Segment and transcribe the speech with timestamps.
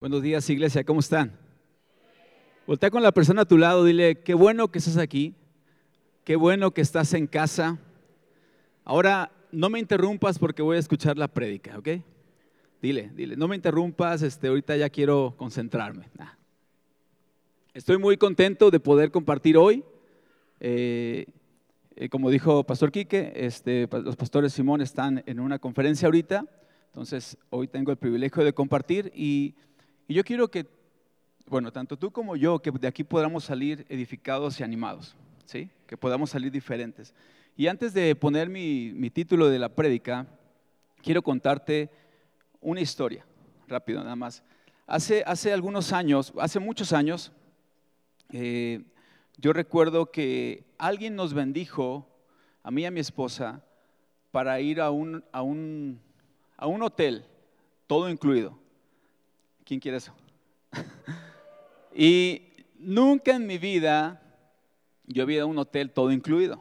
[0.00, 1.30] Buenos días, iglesia, ¿cómo están?
[2.66, 5.34] Voltea con la persona a tu lado, dile, qué bueno que estás aquí,
[6.24, 7.78] qué bueno que estás en casa.
[8.82, 11.88] Ahora, no me interrumpas porque voy a escuchar la prédica, ¿ok?
[12.80, 16.08] Dile, dile, no me interrumpas, este, ahorita ya quiero concentrarme.
[17.74, 19.84] Estoy muy contento de poder compartir hoy.
[20.60, 21.26] Eh,
[21.94, 26.46] eh, como dijo Pastor Quique, este, los pastores Simón están en una conferencia ahorita,
[26.86, 29.54] entonces hoy tengo el privilegio de compartir y
[30.10, 30.66] y yo quiero que,
[31.46, 35.14] bueno, tanto tú como yo, que de aquí podamos salir edificados y animados,
[35.44, 35.70] ¿sí?
[35.86, 37.14] Que podamos salir diferentes.
[37.56, 40.26] Y antes de poner mi, título de la prédica,
[41.00, 41.90] quiero contarte
[42.60, 43.24] una historia,
[43.68, 44.42] rápido nada más.
[44.84, 47.30] Hace, hace algunos años, hace muchos años,
[48.32, 48.82] eh,
[49.36, 52.04] yo recuerdo que alguien nos bendijo,
[52.64, 53.62] a mí y a mi esposa,
[54.32, 56.00] para ir a un, a un,
[56.56, 57.24] a un hotel,
[57.86, 58.58] todo incluido.
[59.70, 60.12] ¿Quién quiere eso?
[61.94, 62.42] y
[62.80, 64.20] nunca en mi vida
[65.06, 66.60] yo había a un hotel todo incluido.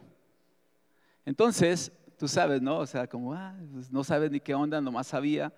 [1.25, 2.77] Entonces, tú sabes, ¿no?
[2.77, 5.51] O sea, como, ah, pues no sabes ni qué onda, nomás sabía.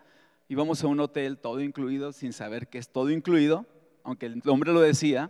[0.48, 3.66] Íbamos a un hotel todo incluido sin saber qué es todo incluido,
[4.06, 5.30] aunque el hombre lo decía.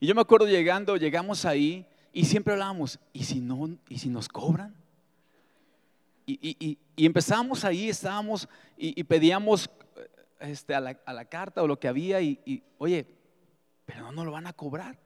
[0.00, 4.08] Y yo me acuerdo llegando, llegamos ahí y siempre hablábamos, ¿y si, no, y si
[4.08, 4.74] nos cobran?
[6.26, 6.56] Y,
[6.96, 9.68] y, empezamos ahí, estábamos y, pedíamos
[10.42, 13.06] este, a, la, carta o lo que había y, oye,
[13.84, 14.98] pero no nos lo van a cobrar.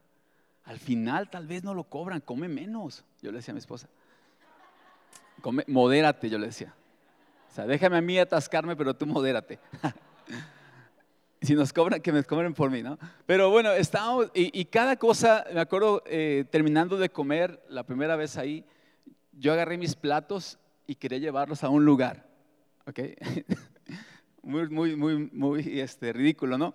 [0.65, 3.05] Al final tal vez no lo cobran, come menos.
[3.23, 3.89] Yo le decía a mi esposa,
[5.41, 6.75] come, modérate, yo le decía.
[7.51, 9.59] O sea, déjame a mí atascarme, pero tú modérate.
[11.41, 12.99] si nos cobran, que me cobren por mí, ¿no?
[13.27, 18.37] Pero bueno, estábamos, y, cada cosa, me acuerdo, eh, terminando de comer la primera vez
[18.37, 18.65] ahí,
[19.33, 22.27] yo agarré mis platos y quería llevarlos a un lugar,
[22.87, 23.01] ¿ok?
[24.47, 26.73] muy, muy, muy, muy este, ridículo, ¿no?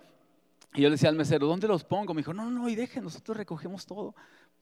[0.74, 2.12] Y yo le decía al mesero, ¿dónde los pongo?
[2.12, 4.14] Me dijo, no, no, y deje, nosotros recogemos todo.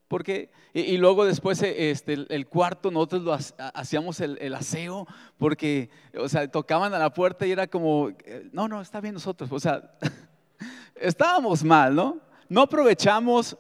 [0.06, 3.36] Porque, y, luego después eh, este, el, cuarto, nosotros lo
[3.74, 5.06] hacíamos el, aseo,
[5.38, 9.14] porque, o sea, tocaban a la puerta y era como, eh, no, no, está bien
[9.14, 9.50] nosotros.
[9.52, 9.92] O sea,
[10.94, 12.18] estábamos mal, ¿no?
[12.48, 13.56] No aprovechamos,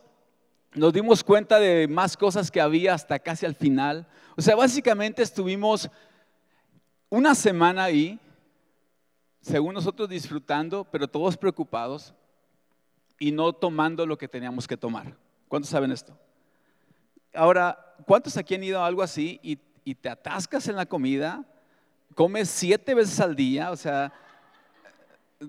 [0.74, 4.06] nos dimos cuenta de más cosas que había hasta casi al final.
[4.36, 5.90] O sea, básicamente estuvimos
[7.08, 8.18] una semana ahí
[9.40, 12.14] según nosotros disfrutando, pero todos preocupados
[13.18, 15.14] y no tomando lo que teníamos que tomar.
[15.48, 16.16] ¿Cuántos saben esto?
[17.34, 19.58] Ahora, ¿cuántos aquí han ido a algo así y,
[19.94, 21.44] te atascas en la comida,
[22.14, 24.12] comes siete veces al día, o sea,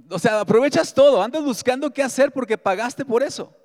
[0.09, 3.55] o sea, aprovechas todo, andas buscando qué hacer porque pagaste por eso.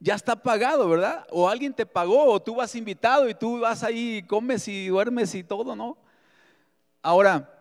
[0.00, 1.26] Ya está pagado, ¿verdad?
[1.30, 5.34] O alguien te pagó, o tú vas invitado y tú vas ahí, comes y duermes
[5.34, 5.98] y todo, ¿no?
[7.02, 7.53] Ahora,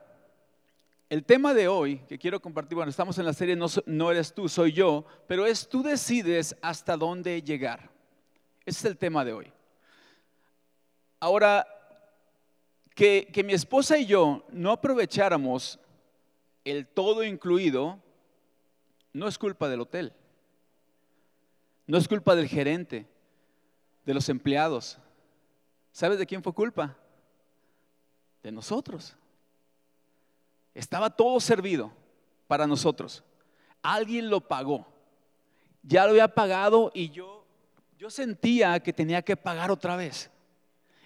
[1.10, 4.50] el tema de hoy que quiero compartir, bueno, estamos en la serie no, eres tú,
[4.50, 7.92] soy yo, pero es tú decides hasta dónde llegar.
[8.66, 9.52] Ese es el tema de hoy.
[11.20, 11.68] Ahora,
[12.96, 15.80] que, que mi esposa y yo no aprovecháramos
[16.64, 18.00] el todo incluido,
[19.12, 20.14] no es culpa del hotel,
[21.86, 23.08] no es culpa del gerente,
[24.06, 24.98] de los empleados.
[25.92, 26.98] ¿Sabes de quién fue culpa?
[28.42, 29.16] De nosotros.
[30.74, 31.92] Estaba todo servido
[32.48, 33.24] para nosotros.
[33.82, 34.88] Alguien lo pagó.
[35.82, 37.46] Ya lo había pagado y yo,
[37.98, 40.30] yo sentía que tenía que pagar otra vez.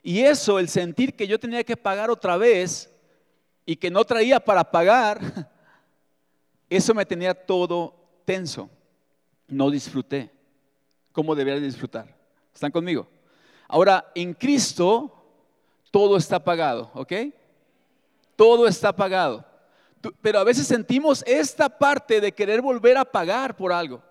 [0.03, 2.93] Y eso, el sentir que yo tenía que pagar otra vez
[3.65, 5.19] y que no traía para pagar,
[6.69, 8.69] eso me tenía todo tenso.
[9.47, 10.31] No disfruté
[11.17, 12.15] como debería disfrutar.
[12.53, 13.07] ¿Están conmigo?
[13.67, 15.11] Ahora, en Cristo
[15.89, 17.11] todo está pagado, ¿ok?
[18.35, 19.43] Todo está pagado.
[20.21, 24.01] Pero a veces sentimos esta parte de querer volver a pagar por algo.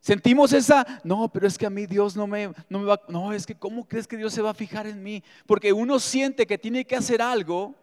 [0.00, 3.32] Sentimos esa, no, pero es que a mí Dios no me, no me va, no,
[3.32, 5.22] es que ¿cómo crees que Dios se va a fijar en mí?
[5.46, 7.76] Porque uno siente que tiene que hacer algo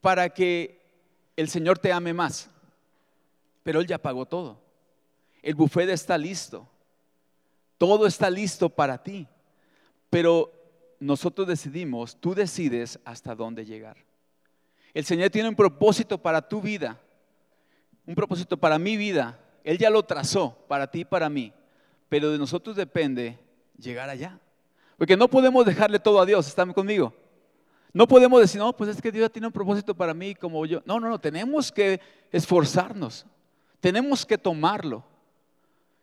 [0.00, 0.80] para que
[1.36, 2.48] el Señor te ame más.
[3.64, 4.60] Pero Él ya pagó todo.
[5.42, 6.68] El buffet está listo.
[7.76, 9.26] Todo está listo para ti.
[10.10, 10.52] Pero
[11.00, 13.96] nosotros decidimos, tú decides hasta dónde llegar.
[14.94, 17.00] El Señor tiene un propósito para tu vida,
[18.06, 19.38] un propósito para mi vida.
[19.64, 21.52] Él ya lo trazó para ti y para mí,
[22.08, 23.38] pero de nosotros depende
[23.78, 24.38] llegar allá.
[24.98, 27.14] Porque no podemos dejarle todo a Dios, ¿están conmigo?
[27.92, 30.82] No podemos decir, no, pues es que Dios tiene un propósito para mí como yo.
[30.86, 32.00] No, no, no, tenemos que
[32.30, 33.26] esforzarnos,
[33.80, 35.04] tenemos que tomarlo.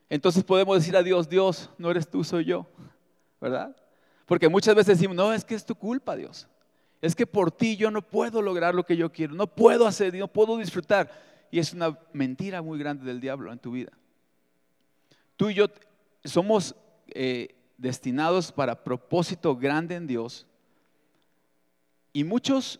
[0.10, 2.66] Entonces podemos decir a Dios, Dios, no eres tú, soy yo,
[3.40, 3.76] ¿verdad?
[4.26, 6.48] Porque muchas veces decimos, no, es que es tu culpa, Dios.
[7.02, 10.14] Es que por ti yo no puedo lograr lo que yo quiero, no puedo hacer,
[10.16, 11.12] no puedo disfrutar.
[11.52, 13.92] y es una mentira muy grande del diablo en tu vida.
[15.36, 15.68] Tú y yo
[16.24, 16.76] somos
[17.08, 20.46] eh, destinados para propósito grande en Dios
[22.14, 22.80] y muchos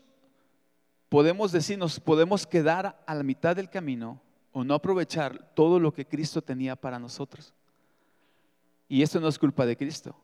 [1.08, 4.22] podemos decirnos, podemos quedar a la mitad del camino
[4.52, 7.54] o no aprovechar todo lo que Cristo tenía para nosotros.
[8.88, 10.16] Y esto no es culpa de Cristo,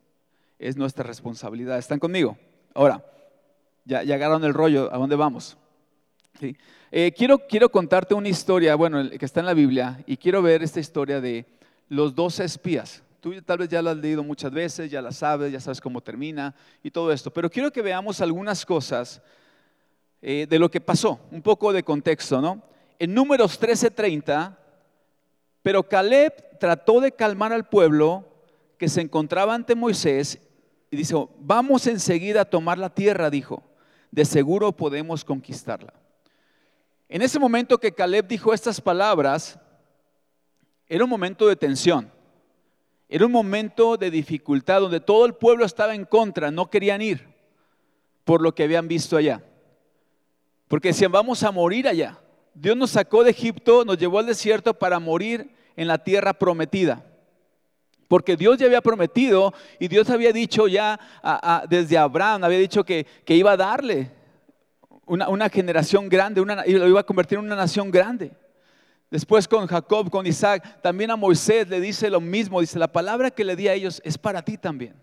[0.59, 1.77] es nuestra responsabilidad.
[1.77, 2.37] ¿Están conmigo?
[2.73, 3.03] Ahora,
[3.85, 5.57] ya, ya agarraron el rollo, ¿a dónde vamos?
[6.91, 10.63] Eh, quiero, quiero contarte una historia, bueno, que está en la Biblia, y quiero ver
[10.63, 11.45] esta historia de
[11.87, 13.03] los dos espías.
[13.19, 16.01] Tú tal vez ya la has leído muchas veces, ya la sabes, ya sabes cómo
[16.01, 16.53] termina
[16.83, 19.21] y todo esto, pero quiero que veamos algunas cosas
[20.21, 22.61] eh, de lo que pasó, un poco de contexto, ¿no?
[22.99, 24.55] En números 13:30,
[25.63, 28.25] pero Caleb trató de calmar al pueblo
[28.77, 30.39] que se encontraba ante Moisés
[30.91, 33.63] y dijo, vamos enseguida a tomar la tierra, dijo,
[34.15, 35.93] de seguro podemos conquistarla.
[37.09, 39.59] En ese momento que Caleb dijo estas palabras,
[40.87, 42.09] era un momento de tensión,
[43.09, 47.27] era un momento de dificultad donde todo el pueblo estaba en contra, no querían ir
[48.23, 49.43] por lo que habían visto allá.
[50.69, 52.17] Porque decían, vamos a morir allá.
[52.53, 57.05] Dios nos sacó de Egipto, nos llevó al desierto para morir en la tierra prometida.
[58.07, 60.99] Porque Dios ya había prometido y Dios había dicho ya
[61.67, 64.11] desde Abraham, había dicho que, iba a darle
[65.05, 68.31] una, generación grande una, y lo iba a convertir en una nación grande.
[69.09, 73.31] Después con Jacob, con Isaac, también a Moisés le dice lo mismo, dice, la palabra
[73.31, 74.95] que le di a ellos es para ti también.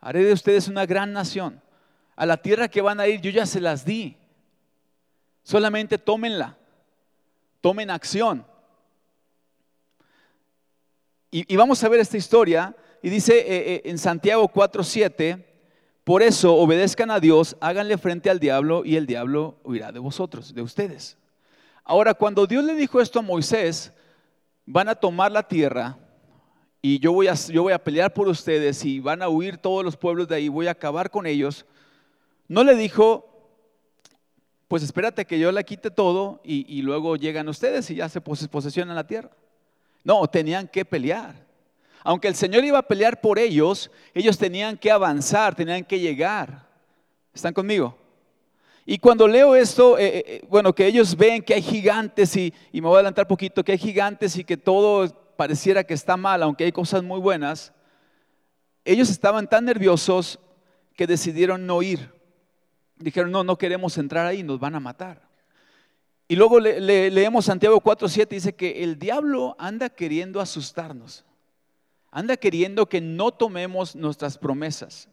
[0.00, 1.60] Haré de ustedes una gran nación.
[2.16, 4.16] A la tierra que van a ir yo ya se las di.
[5.42, 6.56] Solamente tómenla,
[7.60, 8.44] tomen acción.
[11.30, 12.74] Y, vamos a ver esta historia.
[13.02, 15.44] Y dice eh, eh, en Santiago 4:7,
[16.04, 20.54] por eso obedezcan a Dios, háganle frente al diablo y el diablo huirá de vosotros,
[20.54, 21.18] de ustedes.
[21.84, 23.92] Ahora, cuando Dios le dijo esto a Moisés,
[24.64, 25.98] van a tomar la tierra
[26.80, 29.84] y yo voy a, yo voy a pelear por ustedes y van a huir todos
[29.84, 31.66] los pueblos de ahí, voy a acabar con ellos.
[32.46, 33.28] No le dijo,
[34.68, 38.96] pues espérate que yo la quite todo y, luego llegan ustedes y ya se posesionan
[38.96, 39.30] la tierra.
[40.04, 41.46] No, tenían que pelear.
[42.02, 46.66] Aunque el Señor iba a pelear por ellos, ellos tenían que avanzar, tenían que llegar.
[47.34, 47.96] ¿Están conmigo?
[48.86, 52.54] Y cuando leo esto, eh, eh, eh, bueno, que ellos ven que hay gigantes y,
[52.72, 56.16] y, me voy a adelantar poquito, que hay gigantes y que todo pareciera que está
[56.16, 57.72] mal, aunque hay cosas muy buenas,
[58.84, 60.38] ellos estaban tan nerviosos
[60.96, 62.18] que decidieron no ir
[62.98, 65.27] dijeron, no, no queremos entrar ahí, nos van a matar.
[66.30, 71.24] Y luego leemos Santiago 4.7, dice que el diablo anda queriendo asustarnos,
[72.10, 75.08] anda queriendo que no tomemos nuestras promesas.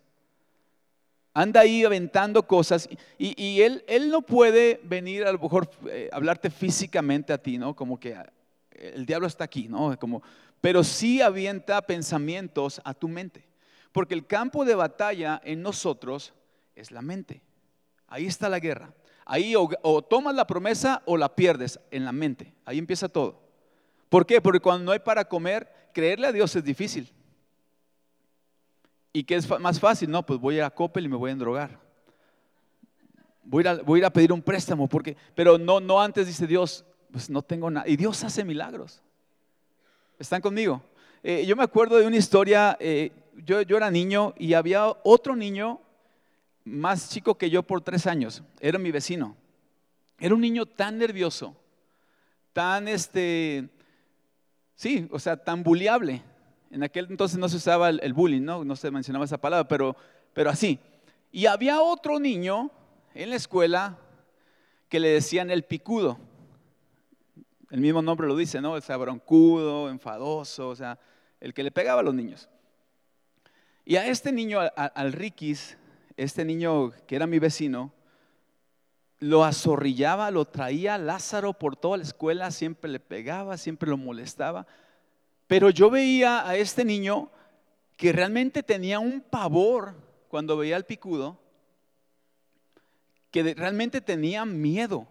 [1.34, 6.50] Anda ahí aventando cosas y, él, él, no puede venir a lo mejor eh, hablarte
[6.50, 7.76] físicamente a ti, ¿no?
[7.76, 8.16] Como que
[8.72, 9.98] el diablo está aquí, ¿no?
[10.00, 10.22] Como,
[10.62, 13.46] pero sí avienta pensamientos a tu mente.
[13.92, 16.34] Porque el campo de batalla en nosotros
[16.76, 17.42] es la mente.
[18.08, 18.94] Ahí está la guerra.
[19.26, 22.54] Ahí o, tomas la promesa o la pierdes en la mente.
[22.64, 23.42] Ahí empieza todo.
[24.08, 24.40] ¿Por qué?
[24.40, 27.12] Porque cuando no hay para comer, creerle a Dios es difícil.
[29.12, 30.12] ¿Y qué es más fácil?
[30.12, 31.80] No, pues voy a Coppel y me voy a endrogar.
[33.44, 37.30] Voy a, ir a, pedir un préstamo, porque, pero no, no antes dice Dios, pues
[37.30, 37.88] no tengo nada.
[37.88, 39.02] Y Dios hace milagros.
[40.20, 40.84] ¿Están conmigo?
[41.24, 43.12] Eh, yo me acuerdo de una historia, eh,
[43.44, 45.80] yo era niño y había otro niño
[46.66, 49.38] más chico que yo por tres años, era mi vecino.
[50.20, 51.56] Era un niño tan nervioso,
[52.54, 53.70] tan este,
[54.76, 56.24] sí, o sea, tan bulliable.
[56.72, 58.66] En aquel entonces no se usaba el, bullying, ¿no?
[58.66, 59.96] No se mencionaba esa palabra, pero,
[60.34, 60.80] pero así.
[61.32, 62.72] Y había otro niño
[63.14, 63.98] en la escuela
[64.90, 66.18] que le decían el picudo.
[67.70, 68.74] El mismo nombre lo dice, ¿no?
[68.74, 70.98] O sea, broncudo, enfadoso, o sea,
[71.40, 72.50] el que le pegaba a los niños.
[73.84, 75.78] Y a este niño, al Riquis,
[76.18, 77.94] este niño que era mi vecino,
[79.20, 84.68] lo azorrillaba, lo traía Lázaro por toda la escuela, siempre le pegaba, siempre lo molestaba.
[85.48, 87.32] Pero yo veía a este niño
[87.98, 89.96] que realmente tenía un pavor
[90.28, 91.40] cuando veía al picudo,
[93.32, 95.08] que realmente tenía miedo.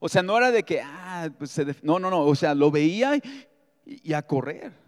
[0.00, 3.18] O sea, no era de que, ah, pues no, no, no, o sea, lo veía
[3.86, 4.83] y a correr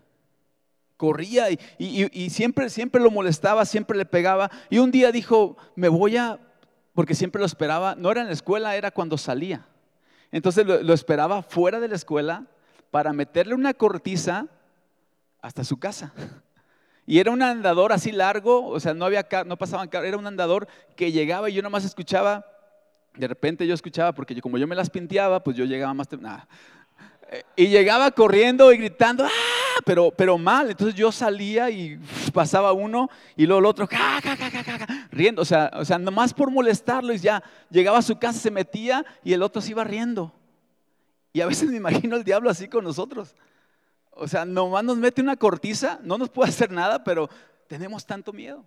[0.97, 1.49] corría
[1.79, 4.51] y, siempre, siempre lo molestaba, siempre le pegaba.
[4.71, 6.39] Y un día dijo, me voy a,
[6.95, 9.67] porque siempre lo esperaba, no era en la escuela, era cuando salía.
[10.33, 12.47] Entonces lo, esperaba fuera de la escuela
[12.91, 14.47] para meterle una cortiza
[15.41, 16.13] hasta su casa.
[17.09, 20.67] Y era un andador así largo, o sea, no había no pasaban era un andador
[20.97, 22.45] que llegaba y yo nomás escuchaba
[23.17, 26.09] de repente yo escuchaba, porque como yo me las pinteaba, pues yo llegaba más.
[27.57, 29.31] Y llegaba corriendo y gritando, ¡ah!
[29.85, 30.71] Pero, pero mal.
[30.71, 31.99] Entonces yo salía y
[32.33, 34.21] pasaba uno y luego el otro, ¡ca,
[35.11, 35.43] riendo.
[35.43, 39.05] O sea, o sea, nomás por molestarlo y ya llegaba a su casa, se metía
[39.23, 40.33] y el otro se iba riendo.
[41.33, 43.35] Y a veces me imagino el diablo así con nosotros.
[44.13, 47.29] O sea, nomás nos mete una cortiza, no nos puede hacer nada, pero
[47.67, 48.65] tenemos tanto miedo.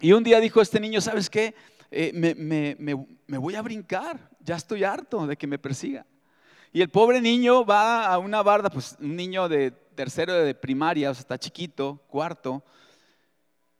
[0.00, 1.54] Y un día dijo este niño, ¿sabes qué?
[1.90, 6.06] Eh, me, voy a brincar, ya estoy harto de que me persiga.
[6.72, 11.10] Y el pobre niño va a una barda, pues un niño de tercero de primaria,
[11.10, 12.62] o sea, está chiquito, cuarto.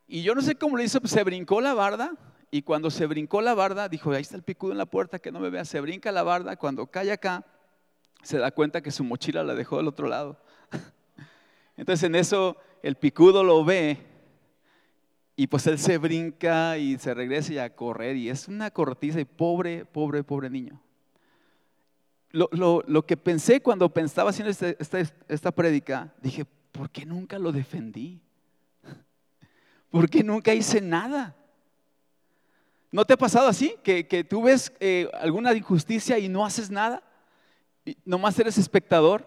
[0.09, 2.13] Y yo no sé cómo le hizo, se brincó la barda.
[2.51, 5.33] Y cuando se brincó la barda, dijo, ahí está el picudo en la puerta, que
[5.33, 5.65] no me vea.
[5.65, 7.45] Se brinca la barda, cuando cae acá,
[8.23, 10.41] se da cuenta que su mochila la dejó del otro lado.
[11.77, 13.99] Entonces en eso el picudo lo ve
[15.37, 19.21] y pues él se brinca y se regresa y a correr y es una cortiza
[19.21, 20.81] y pobre, pobre, pobre niño.
[22.31, 27.53] Lo, que pensé cuando estaba haciendo este, esta, esta, prédica, dije, ¿por qué nunca lo
[27.53, 28.21] defendí?
[29.91, 31.35] ¿Por qué nunca hice nada?
[32.91, 33.75] ¿No te ha pasado así?
[33.83, 37.03] Que, tú ves eh, alguna injusticia y no haces nada,
[37.85, 39.27] y nomás eres espectador.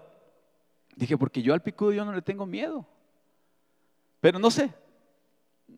[0.96, 2.86] Dije, porque yo al picudo yo no le tengo miedo.
[4.20, 4.74] Pero no sé,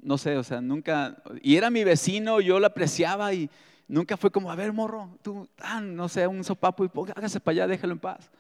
[0.02, 3.50] no sé, o sea, nunca, y era mi vecino, yo lo apreciaba y
[3.92, 7.54] nunca fue como, a ver, morro, tú, ah, no sé, un sopapo y hágase para
[7.54, 8.32] allá, déjalo en paz.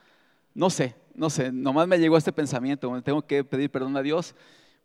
[0.53, 4.34] No sé, no sé, nomás me llegó este pensamiento, tengo que pedir perdón a Dios,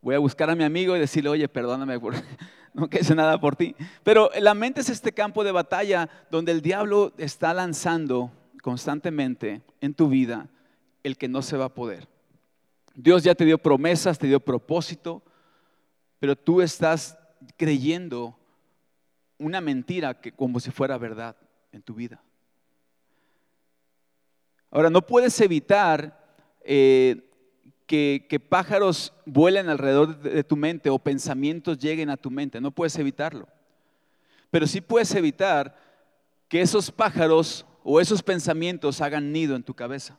[0.02, 2.14] voy a buscar a mi amigo y decirle, oye, perdóname, por,
[2.90, 3.76] que hice nada por ti.
[4.02, 9.94] Pero la mente es este campo de batalla donde el diablo está lanzando constantemente en
[9.94, 10.48] tu vida
[11.04, 12.08] el que no se va a poder.
[12.94, 15.22] Dios ya te dio promesas, te dio propósito,
[16.18, 17.16] pero tú estás
[17.56, 18.36] creyendo
[19.38, 21.36] una mentira que como si fuera verdad
[21.72, 22.22] en tu vida.
[24.70, 26.26] Ahora, no puedes evitar
[26.62, 27.22] eh,
[27.86, 32.98] que, pájaros vuelen alrededor de tu mente o pensamientos lleguen a tu mente, no puedes
[32.98, 33.48] evitarlo.
[34.50, 35.76] Pero sí puedes evitar
[36.48, 40.18] que esos pájaros o esos pensamientos hagan nido en tu cabeza.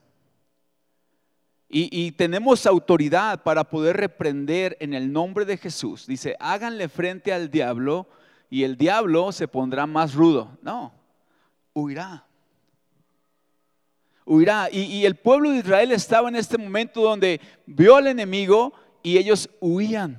[1.69, 6.07] Y, tenemos autoridad para poder reprender en el nombre de Jesús.
[6.07, 8.07] Dice, háganle frente al diablo
[8.50, 10.58] y el diablo se pondrá más rudo.
[10.62, 10.94] No,
[11.74, 12.25] huirá.
[14.25, 14.70] Huirá.
[14.72, 18.74] Y, el pueblo de Israel estaba en este momento donde vio al enemigo
[19.04, 20.18] y ellos huían.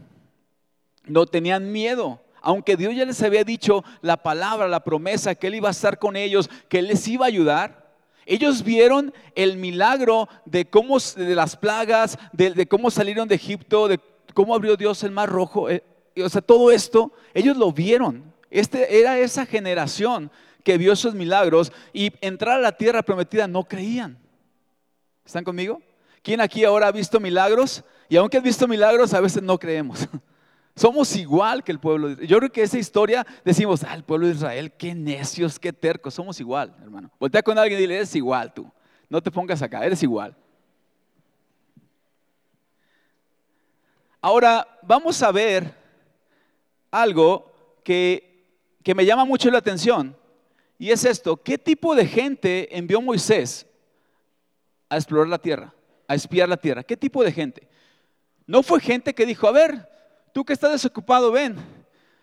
[1.04, 2.20] No tenían miedo.
[2.40, 5.99] Aunque Dios ya les había dicho la palabra, la promesa, que Él iba a estar
[5.99, 7.88] con ellos, que Él les iba a ayudar,
[8.25, 13.99] ellos vieron el milagro de cómo de las plagas, de, cómo salieron de Egipto, de
[14.35, 15.66] cómo abrió Dios el mar rojo.
[16.22, 18.32] O sea, todo esto, ellos lo vieron.
[18.50, 20.30] Este era esa generación
[20.64, 24.18] que vio esos milagros y entrar a la tierra prometida no creían.
[25.25, 25.80] ¿Están conmigo?
[26.22, 27.84] ¿Quién aquí ahora ha visto milagros?
[28.08, 30.08] Y aunque ha visto milagros, a veces no creemos.
[30.76, 32.14] Somos igual que el pueblo.
[32.14, 36.14] De Yo creo que esa historia decimos, el pueblo de Israel, qué necios, qué tercos.
[36.14, 37.10] Somos igual, hermano.
[37.18, 38.70] Voltea con alguien y dile, eres igual tú.
[39.08, 40.37] No te pongas acá, eres igual.
[44.20, 45.77] Ahora, vamos a ver
[46.90, 47.50] algo
[47.85, 48.47] que,
[48.83, 50.16] que me llama mucho la atención.
[50.78, 53.66] Y es esto, ¿qué tipo de gente envió Moisés
[54.88, 55.75] a explorar la tierra,
[56.07, 56.83] a espiar la tierra?
[56.83, 57.68] ¿Qué tipo de gente?
[58.47, 59.88] No fue gente que dijo, a ver,
[60.33, 61.57] Tú que estás desocupado, ven,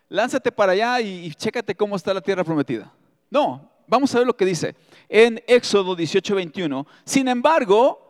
[0.10, 2.92] lánzate para allá y, chécate cómo está la tierra prometida.
[3.30, 4.76] No, vamos a ver lo que dice
[5.10, 6.88] en Éxodo 18, 21.
[7.04, 8.05] Sin embargo,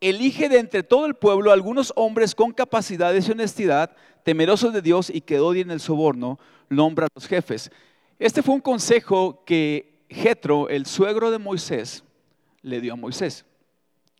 [0.00, 5.10] elige de entre todo el pueblo algunos hombres con capacidades y honestidad, temerosos de Dios
[5.10, 6.38] y que odien el soborno,
[6.68, 7.70] nombra a los jefes.
[8.18, 12.04] Este fue un consejo que Jetro, el suegro de Moisés,
[12.62, 13.44] le dio a Moisés.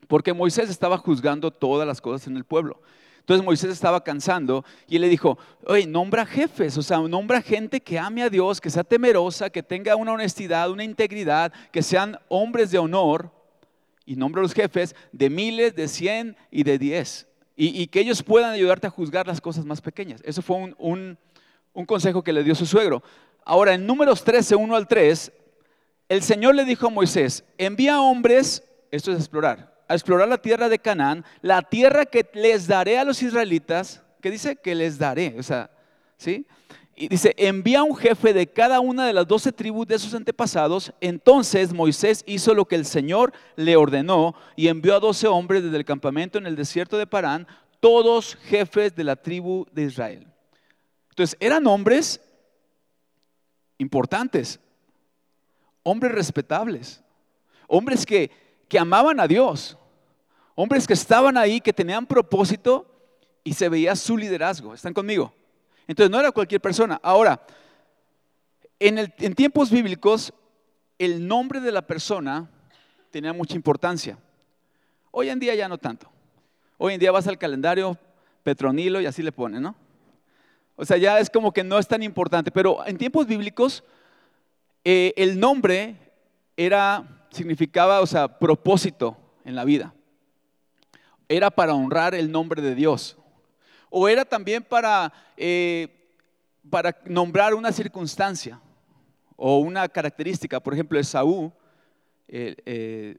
[0.07, 2.81] Porque Moisés estaba juzgando todas las cosas en el pueblo.
[3.27, 7.99] Entonces Moisés estaba cansando y le dijo, oye, nombra jefes, o sea, nombra gente que
[7.99, 12.71] ame a Dios, que sea temerosa, que tenga una honestidad, una integridad, que sean hombres
[12.71, 13.33] de honor.
[14.07, 17.27] Y nombra a los jefes de miles, de cien y de diez.
[17.59, 20.21] Y, que ellos puedan ayudarte a juzgar las cosas más pequeñas.
[20.25, 21.19] Eso fue un,
[21.73, 23.03] un consejo que le dio su suegro.
[23.45, 25.33] Ahora, en números 13, 1 al 3,
[26.09, 30.69] el Señor le dijo a Moisés, envía hombres, esto es explorar, a explorar la tierra
[30.69, 35.35] de Canaán, la tierra que les daré a los israelitas, que dice que les daré,
[35.39, 35.71] o sea,
[36.17, 36.47] ¿sí?
[36.99, 40.95] Y dice, envía un jefe de cada una de las doce tribus de sus antepasados.
[41.03, 45.77] Entonces Moisés hizo lo que el Señor le ordenó y envió a doce hombres desde
[45.77, 47.47] el campamento en el desierto de Parán,
[47.81, 50.27] todos jefes de la tribu de Israel.
[51.11, 52.19] Entonces, eran hombres
[53.77, 54.59] importantes,
[55.83, 57.03] hombres respetables,
[57.69, 58.31] hombres que,
[58.69, 59.77] que amaban a Dios,
[60.55, 62.87] hombres que estaban ahí, que tenían propósito
[63.45, 64.73] y se veía su liderazgo.
[64.73, 65.35] ¿Están conmigo?
[65.87, 66.99] Entonces no era cualquier persona.
[67.03, 67.41] Ahora,
[68.79, 70.33] en, tiempos bíblicos,
[70.99, 72.49] el nombre de la persona
[73.11, 74.19] tenía mucha importancia.
[75.11, 76.11] Hoy en día ya no tanto.
[76.79, 77.99] Hoy en día vas al calendario
[78.43, 79.75] Petronilo y así le ponen, ¿no?
[80.77, 83.83] O sea, ya es como que no es tan importante, pero en tiempos bíblicos
[84.85, 85.97] eh, el nombre
[86.57, 89.95] era, significaba, o sea, propósito en la vida.
[91.29, 93.17] Era para honrar el nombre de Dios.
[93.91, 95.89] O era también para, eh,
[96.69, 98.61] para nombrar una circunstancia
[99.37, 100.61] o una característica.
[100.61, 101.53] Por ejemplo, Esaú
[102.29, 103.17] eh,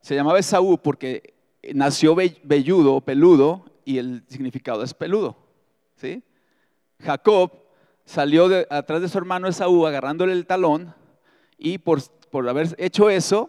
[0.00, 1.34] se llamaba Esaú porque
[1.74, 5.36] nació velludo, peludo, y el significado es peludo.
[5.94, 6.22] ¿sí?
[7.00, 7.52] Jacob
[8.04, 10.94] salió atrás de su hermano Esaú agarrándole el talón
[11.56, 13.48] y por, por haber hecho eso,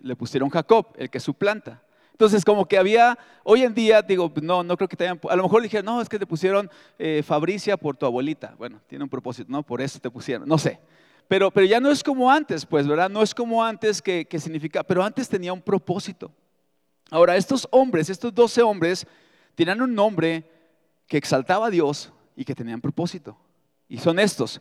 [0.00, 1.83] le pusieron Jacob, el que suplanta.
[2.14, 5.34] Entonces, como que había, hoy en día, digo, no, no creo que te hayan, a
[5.34, 8.54] lo mejor dijeron, no, es que te pusieron eh, Fabricia por tu abuelita.
[8.56, 9.64] Bueno, tiene un propósito, ¿no?
[9.64, 10.78] Por eso te pusieron, no sé.
[11.26, 13.10] Pero, pero ya no es como antes, pues, ¿verdad?
[13.10, 16.30] No es como antes que, que significa, pero antes tenía un propósito.
[17.10, 19.04] Ahora, estos hombres, estos doce hombres,
[19.56, 20.48] tenían un nombre
[21.08, 23.36] que exaltaba a Dios y que tenían propósito.
[23.88, 24.60] Y son estos.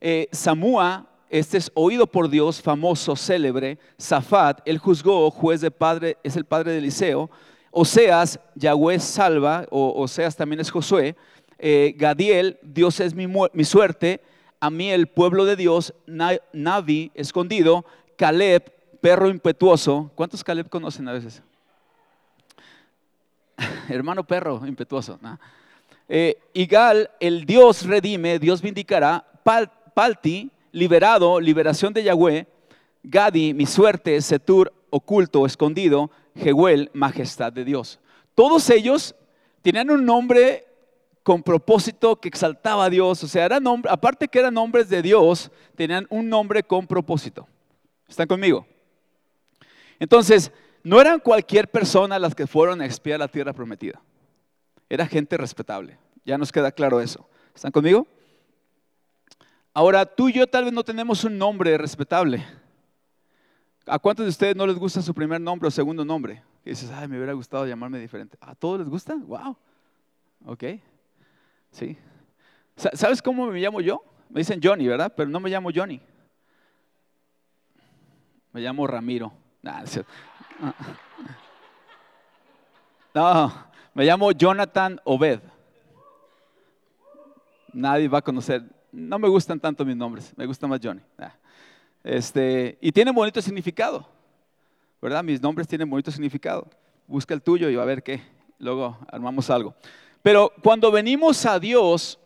[0.00, 3.78] Eh, Samúa, este es oído por Dios, famoso, célebre.
[4.00, 7.30] Zafat, él juzgó, juez de padre, es el padre de Eliseo.
[7.70, 11.16] Oseas, Yahweh salva, o Oseas también es Josué.
[11.58, 14.20] Eh, Gadiel, Dios es mi, mi, suerte.
[14.60, 17.84] A mí el pueblo de Dios, Navi, escondido.
[18.16, 20.10] Caleb, perro impetuoso.
[20.14, 21.42] ¿Cuántos Caleb conocen a veces?
[23.88, 25.18] hermano perro impetuoso.
[26.08, 29.24] Eh, Igal, el Dios redime, Dios vindicará.
[29.94, 32.46] Palti, liberado, liberación de Yahweh.
[33.02, 36.10] Gadi, mi suerte, Setur, oculto, escondido.
[36.36, 38.00] Jehuel, majestad de Dios.
[38.34, 39.14] Todos ellos
[39.62, 40.66] tenían un nombre
[41.22, 43.22] con propósito que exaltaba a Dios.
[43.22, 47.46] O sea, eran aparte que eran nombres de Dios, tenían un nombre con propósito.
[48.08, 48.66] ¿Están conmigo?
[50.00, 50.50] Entonces,
[50.82, 54.02] no eran cualquier persona las que fueron a expiar la tierra prometida.
[54.88, 55.96] Era gente respetable.
[56.24, 57.26] Ya nos queda claro eso.
[57.54, 58.08] ¿Están conmigo?
[59.76, 62.46] Ahora, tú y yo tal vez no tenemos un nombre respetable.
[63.86, 66.42] ¿A cuántos de ustedes no les gusta su primer nombre o segundo nombre?
[66.64, 68.38] Dices, ay, me hubiera gustado llamarme diferente.
[68.40, 69.16] ¿A todos les gusta?
[69.16, 69.56] Wow.
[70.46, 70.64] Ok.
[71.72, 71.98] Sí.
[72.76, 74.02] ¿Sabes cómo me llamo yo?
[74.30, 75.12] Me dicen Johnny, ¿verdad?
[75.14, 76.00] Pero no me llamo Johnny.
[78.52, 79.32] Me llamo Ramiro.
[83.12, 83.52] No,
[83.92, 85.40] me llamo Jonathan Obed.
[87.72, 88.62] Nadie va a conocer.
[88.94, 91.00] No me gustan tanto mis nombres, me gusta más Johnny.
[91.18, 91.34] Ah.
[92.04, 94.08] Este, y tienen bonito significado,
[95.02, 95.24] ¿verdad?
[95.24, 96.68] Mis nombres tienen bonito significado.
[97.08, 98.22] Busca el tuyo y va a ver qué.
[98.60, 99.74] Luego armamos algo.
[100.22, 102.20] Pero cuando venimos a Dios,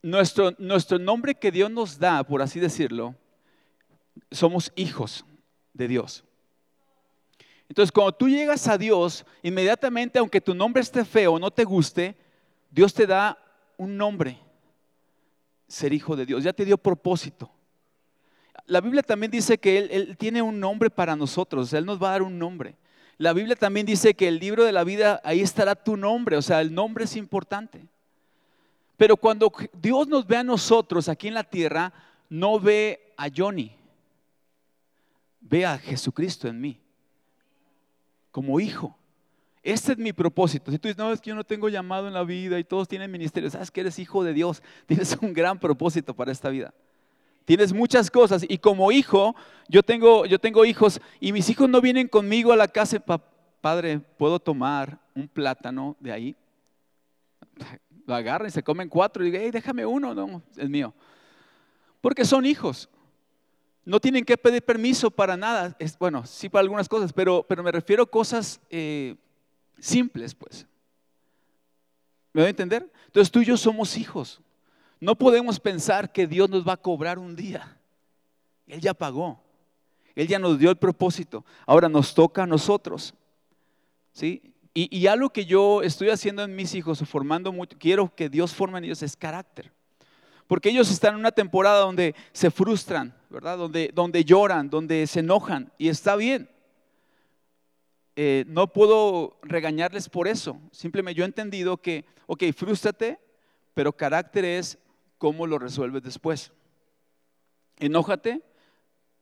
[0.00, 3.14] nuestro, nuestro nombre que Dios nos da, por así decirlo,
[4.30, 5.26] somos hijos
[5.74, 6.24] de Dios.
[7.68, 11.64] Entonces, cuando tú llegas a Dios, inmediatamente, aunque tu nombre esté feo o no te
[11.64, 12.16] guste,
[12.70, 13.38] Dios te da
[13.82, 14.38] un nombre,
[15.66, 16.44] ser hijo de Dios.
[16.44, 17.50] Ya te dio propósito.
[18.66, 22.12] La Biblia también dice que Él, tiene un nombre para nosotros, Él nos va a
[22.12, 22.76] dar un nombre.
[23.18, 26.42] La Biblia también dice que el libro de la vida, ahí estará tu nombre, o
[26.42, 27.84] sea, el nombre es importante.
[28.96, 31.92] Pero cuando Dios nos ve a nosotros aquí en la tierra,
[32.28, 33.72] no ve a Johnny,
[35.40, 36.80] ve a Jesucristo en mí,
[38.30, 38.96] como hijo.
[39.62, 40.72] Este es mi propósito.
[40.72, 42.88] Si tú dices, no, es que yo no tengo llamado en la vida y todos
[42.88, 46.74] tienen ministerio, sabes que eres hijo de Dios, tienes un gran propósito para esta vida.
[47.44, 49.34] Tienes muchas cosas y como hijo,
[49.68, 53.02] yo tengo, yo tengo hijos y mis hijos no vienen conmigo a la casa,
[53.60, 56.36] padre, ¿puedo tomar un plátano de ahí?
[58.06, 60.92] Lo agarran y se comen cuatro y digo, hey, déjame uno, no, es mío.
[62.00, 62.88] Porque son hijos.
[63.84, 65.74] No tienen que pedir permiso para nada.
[65.78, 69.16] Es, bueno, sí para algunas cosas, pero, pero me refiero a cosas eh,
[69.82, 70.66] simples, pues.
[72.32, 72.90] ¿Me voy a entender?
[73.06, 74.40] Entonces tú y yo somos hijos.
[75.00, 77.76] No podemos pensar que Dios nos va a cobrar un día.
[78.66, 79.42] Él ya pagó.
[80.14, 81.44] Él ya nos dio el propósito.
[81.66, 83.12] Ahora nos toca a nosotros.
[84.12, 84.54] ¿Sí?
[84.72, 88.54] Y, y algo que yo estoy haciendo en mis hijos formando mucho, quiero que Dios
[88.54, 89.72] forme en ellos es carácter.
[90.46, 93.58] Porque ellos están en una temporada donde se frustran, ¿verdad?
[93.58, 96.48] Donde, donde lloran, donde se enojan y está bien.
[98.16, 100.60] Eh, no puedo regañarles por eso.
[100.70, 103.18] Simplemente yo he entendido que, ok, frústrate,
[103.74, 104.78] pero carácter es
[105.18, 106.52] cómo lo resuelves después.
[107.78, 108.42] enójate,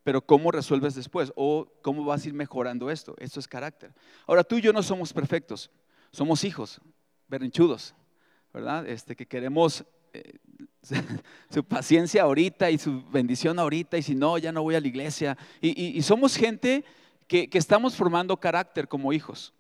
[0.03, 1.33] pero ¿cómo resuelves después?
[1.37, 3.14] ¿O cómo vas a ir mejorando esto?
[3.18, 3.92] Esto es carácter.
[4.26, 5.70] Ahora, tú y yo no somos perfectos,
[6.11, 6.81] somos hijos,
[7.29, 7.94] berrinchudos,
[8.53, 8.88] ¿verdad?
[8.88, 10.38] Este, que queremos eh,
[11.50, 14.88] su paciencia ahorita y su bendición ahorita, y si no, ya no voy a la
[14.88, 15.37] iglesia.
[15.61, 16.85] Y, somos gente
[17.30, 19.52] que, estamos formando carácter como hijos.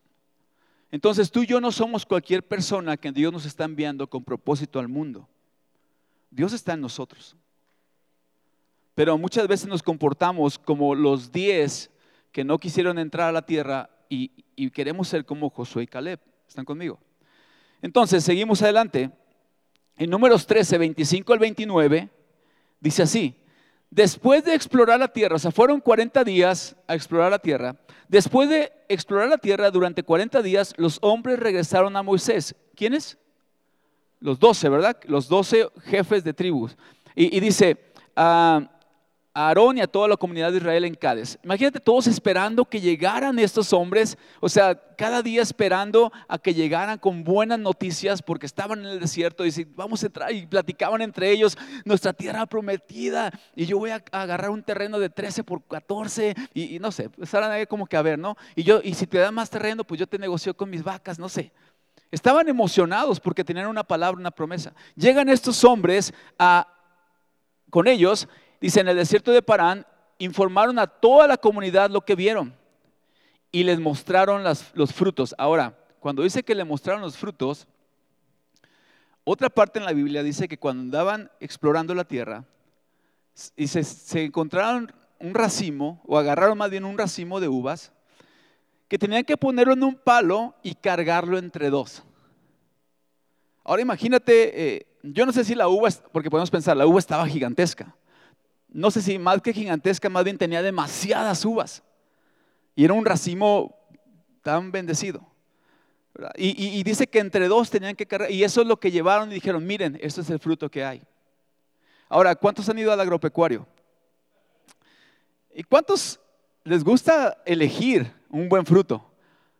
[0.90, 4.80] Entonces tú y yo no somos cualquier persona que Dios nos está enviando con propósito
[4.80, 5.28] al mundo.
[6.32, 7.36] Dios está en nosotros.
[8.96, 11.92] Pero muchas veces nos comportamos como los diez
[12.32, 16.18] que no quisieron entrar a la tierra y, y queremos ser como Josué y Caleb.
[16.48, 16.98] ¿Están conmigo?
[17.82, 19.12] Entonces, seguimos adelante.
[19.96, 22.10] En números 13, 25 al 29,
[22.80, 23.36] dice así,
[23.90, 27.76] después de explorar la tierra, o sea, fueron 40 días a explorar la tierra,
[28.08, 32.54] después de explorar la tierra durante 40 días, los hombres regresaron a Moisés.
[32.74, 33.18] ¿Quiénes?
[34.20, 34.96] Los 12, ¿verdad?
[35.04, 36.76] Los 12 jefes de tribus.
[37.14, 37.76] Y, dice,
[38.16, 38.70] ah,
[39.32, 41.38] a Aarón y a toda la comunidad de Israel en Cádiz.
[41.44, 46.98] Imagínate todos esperando que llegaran estos hombres, o sea, cada día esperando a que llegaran
[46.98, 51.00] con buenas noticias porque estaban en el desierto y si vamos a entrar y platicaban
[51.00, 55.62] entre ellos nuestra tierra prometida y yo voy a agarrar un terreno de 13 por
[55.62, 58.36] 14 y, no sé, estaban ahí como que a ver, ¿no?
[58.56, 61.18] Y yo y si te dan más terreno, pues yo te negocio con mis vacas,
[61.18, 61.52] no sé.
[62.10, 64.74] Estaban emocionados porque tenían una palabra, una promesa.
[64.96, 66.66] Llegan estos hombres a
[67.70, 68.28] con ellos
[68.60, 69.86] Dice, en el desierto de Parán
[70.18, 72.54] informaron a toda la comunidad lo que vieron
[73.50, 75.34] y les mostraron los frutos.
[75.38, 77.66] Ahora, cuando dice que le mostraron los frutos,
[79.24, 82.44] otra parte en la Biblia dice que cuando andaban explorando la tierra,
[83.56, 87.92] y se, encontraron un racimo, o agarraron más bien un racimo de uvas,
[88.88, 92.02] que tenían que ponerlo en un palo y cargarlo entre dos.
[93.64, 97.26] Ahora imagínate, eh, yo no sé si la uva, porque podemos pensar, la uva estaba
[97.26, 97.94] gigantesca
[98.72, 101.82] no sé si más que gigantesca, más bien tenía demasiadas uvas.
[102.74, 103.76] Y era un racimo
[104.42, 105.26] tan bendecido.
[106.36, 109.34] Y, dice que entre dos tenían que cargar, y eso es lo que llevaron y
[109.34, 111.02] dijeron, miren, esto es el fruto que hay.
[112.08, 113.66] Ahora, ¿cuántos han ido al agropecuario?
[115.54, 116.20] ¿Y cuántos
[116.64, 119.10] les gusta elegir un buen fruto?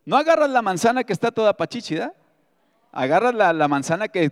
[0.05, 2.13] No agarras la manzana que está toda pachichida,
[2.91, 4.31] agarras la manzana que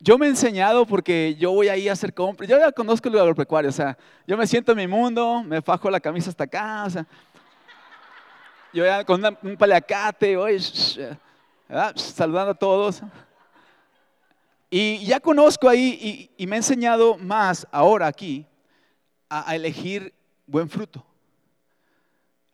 [0.00, 2.48] yo me he enseñado porque yo voy ahí a hacer compras.
[2.48, 5.90] Yo ya conozco el agropecuario, o sea, yo me siento en mi mundo, me fajo
[5.90, 7.06] la camisa hasta acá, o sea,
[8.72, 10.58] yo ya con un paliacate, voy
[11.94, 13.02] saludando a todos.
[14.70, 18.46] Y ya conozco ahí y, me he enseñado más ahora aquí
[19.28, 20.14] a, elegir
[20.46, 21.04] buen fruto.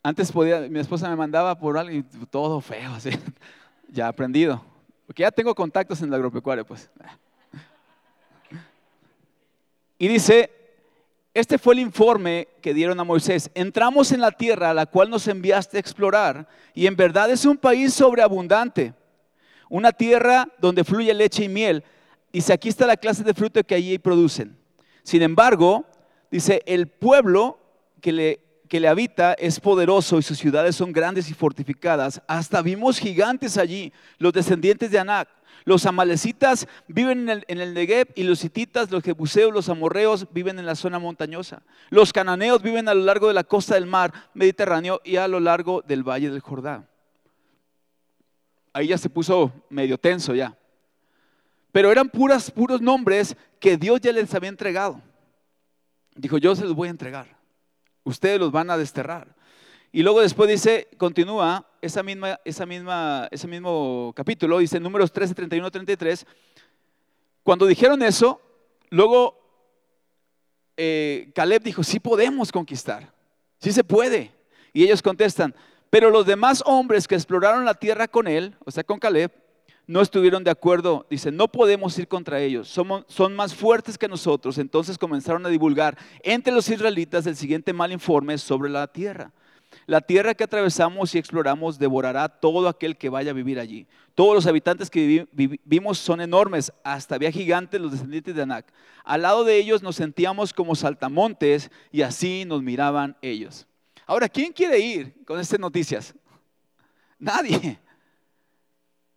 [0.02, 3.10] Antes podía, mi esposa me mandaba por algo y todo feo, así.
[3.90, 4.62] Ya aprendido.
[5.08, 6.90] Porque ya tengo contactos en el agropecuario, pues.
[9.96, 10.50] Y dice,
[11.32, 13.50] este fue el informe que dieron a Moisés.
[13.54, 17.46] Entramos en la tierra a la cual nos enviaste a explorar y en verdad es
[17.46, 18.92] un país sobreabundante,
[19.70, 21.82] una tierra donde fluye leche y miel.
[22.30, 24.58] Dice, aquí está la clase de fruto que allí producen.
[25.02, 25.86] Sin embargo,
[26.30, 27.58] dice, el pueblo
[28.02, 32.22] que le que le habita es poderoso y sus ciudades son grandes y fortificadas.
[32.26, 35.28] Hasta vimos gigantes allí, los descendientes de Anac.
[35.64, 40.66] Los amalecitas viven en el, Negev y los hititas, los jebuseos, los amorreos viven en
[40.66, 41.62] la zona montañosa.
[41.90, 45.40] Los cananeos viven a lo largo de la costa del mar Mediterráneo y a lo
[45.40, 46.86] largo del valle del Jordán.
[48.72, 50.56] Ahí ya se puso medio tenso ya.
[51.72, 55.02] Pero eran puras, puros nombres que Dios ya les había entregado.
[56.14, 57.37] Dijo, yo se los voy a entregar
[58.08, 59.34] ustedes los van a desterrar.
[59.92, 65.34] Y luego después dice, continúa esa misma, esa misma, ese mismo capítulo, dice números 13,
[65.34, 66.26] 31, 33.
[67.42, 68.40] Cuando dijeron eso,
[68.90, 69.38] luego
[70.76, 73.12] eh, Caleb dijo, sí podemos conquistar,
[73.58, 74.32] sí se puede.
[74.72, 75.54] Y ellos contestan,
[75.88, 79.32] pero los demás hombres que exploraron la tierra con él, o sea, con Caleb,
[79.88, 81.06] no estuvieron de acuerdo.
[81.10, 84.58] Dice, no podemos ir contra ellos, son más fuertes que nosotros.
[84.58, 89.32] Entonces comenzaron a divulgar entre los israelitas el siguiente mal informe sobre la tierra.
[89.86, 93.86] La tierra que atravesamos y exploramos devorará todo aquel que vaya a vivir allí.
[94.14, 98.72] Todos los habitantes que vivimos son enormes, hasta había gigantes los descendientes de Anac.
[99.04, 103.66] Al lado de ellos nos sentíamos como saltamontes y así nos miraban ellos.
[104.06, 106.14] Ahora, ¿quién quiere ir con estas noticias?
[107.18, 107.78] Nadie.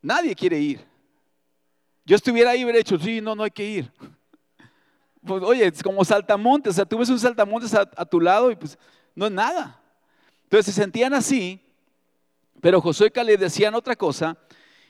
[0.01, 0.85] Nadie quiere ir.
[2.05, 3.91] Yo estuviera ahí y hubiera dicho, sí, no, no hay que ir.
[5.23, 8.55] Pues, oye, es como saltamontes, o sea, tú ves un saltamontes a, tu lado y
[8.55, 8.75] pues
[9.13, 9.79] no es nada.
[10.45, 11.61] Entonces se sentían así,
[12.59, 14.35] pero Josué y Caleb decían otra cosa.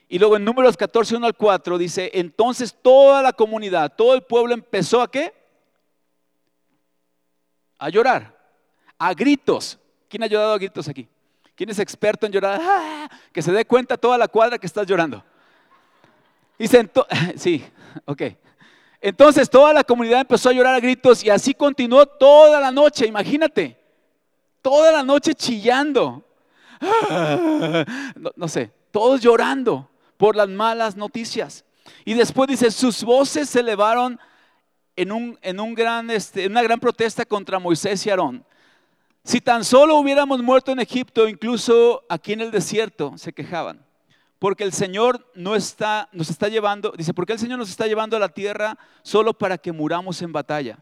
[0.07, 4.23] Y luego en números 14, 1 al 4 dice, entonces toda la comunidad, todo el
[4.23, 5.33] pueblo empezó a qué?
[7.81, 8.37] a llorar,
[8.99, 9.77] a gritos.
[10.07, 11.07] ¿Quién ha llorado a gritos aquí?
[11.61, 12.59] ¿Quién es experto en llorar?
[12.59, 13.07] ¡Ah!
[13.31, 15.23] Que se dé cuenta toda la cuadra que estás llorando.
[16.57, 17.63] Y sentó, sí,
[18.03, 18.23] ok.
[18.99, 23.05] Entonces toda la comunidad empezó a llorar a gritos y así continuó toda la noche,
[23.05, 23.77] imagínate.
[24.63, 26.25] Toda la noche chillando.
[28.15, 31.63] No, no sé, todos llorando por las malas noticias.
[32.05, 34.19] Y después dice, sus voces se elevaron
[34.95, 38.43] en, un, en un gran, este, una gran protesta contra Moisés y Aarón.
[39.23, 43.85] Si tan solo hubiéramos muerto en Egipto, incluso aquí en el desierto, se quejaban.
[44.39, 48.17] Porque el Señor no está, nos está llevando, dice, porque el Señor nos está llevando
[48.17, 50.79] a la tierra solo para que muramos en batalla.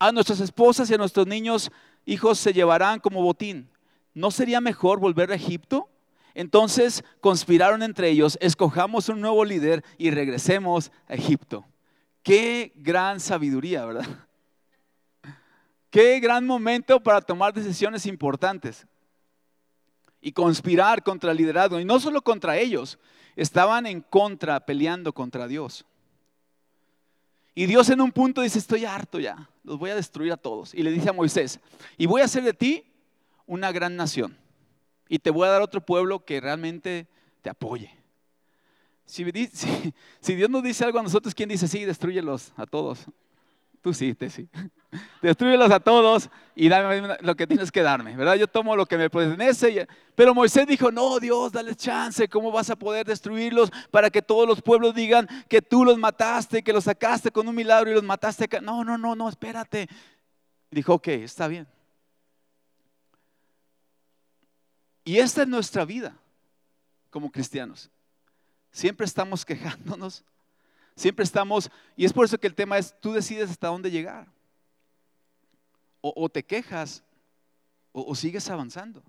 [0.00, 1.70] A nuestras esposas y a nuestros niños,
[2.04, 3.70] hijos, se llevarán como botín.
[4.14, 5.88] ¿No sería mejor volver a Egipto?
[6.34, 11.64] Entonces conspiraron entre ellos, escojamos un nuevo líder y regresemos a Egipto.
[12.24, 14.06] Qué gran sabiduría, ¿verdad?
[15.92, 18.86] Qué gran momento para tomar decisiones importantes
[20.22, 21.78] y conspirar contra el liderazgo.
[21.78, 22.98] Y no solo contra ellos,
[23.36, 25.84] estaban en contra, peleando contra Dios.
[27.54, 30.72] Y Dios en un punto dice, estoy harto ya, los voy a destruir a todos.
[30.72, 31.60] Y le dice a Moisés,
[31.98, 32.86] y voy a hacer de ti
[33.44, 34.34] una gran nación.
[35.10, 37.06] Y te voy a dar otro pueblo que realmente
[37.42, 37.94] te apoye.
[39.04, 39.30] Si,
[40.20, 43.08] si Dios nos dice algo a nosotros, ¿quién dice, sí, destruyelos a todos?
[43.82, 44.48] Tú sí, te sí.
[45.22, 48.36] Destruyelos a todos y dame lo que tienes que darme, ¿verdad?
[48.36, 49.88] Yo tomo lo que me pertenece.
[50.14, 54.46] Pero Moisés dijo, no, Dios, dale chance, ¿cómo vas a poder destruirlos para que todos
[54.46, 58.04] los pueblos digan que tú los mataste, que los sacaste con un milagro y los
[58.04, 58.48] mataste?
[58.62, 59.88] No, no, no, no, espérate.
[60.70, 61.66] dijo, ok, está bien.
[65.04, 66.16] Y esta es nuestra vida
[67.10, 67.90] como cristianos.
[68.70, 70.24] Siempre estamos quejándonos,
[70.94, 74.26] Siempre estamos, y es por eso que el tema es, tú decides hasta dónde llegar.
[76.00, 77.04] O, te quejas,
[77.92, 79.02] o, sigues avanzando.